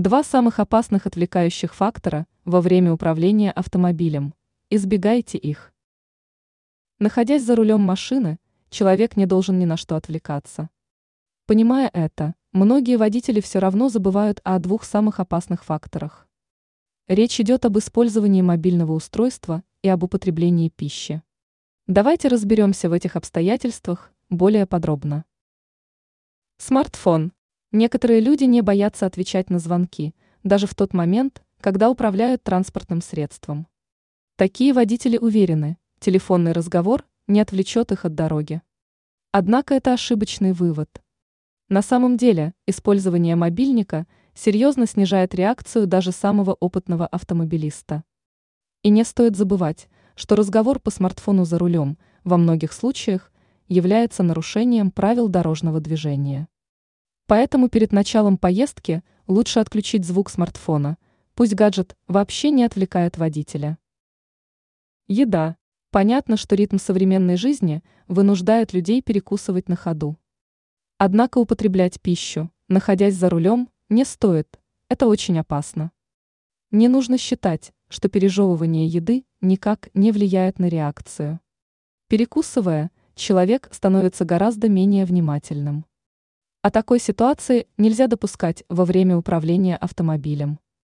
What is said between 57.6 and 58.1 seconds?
перед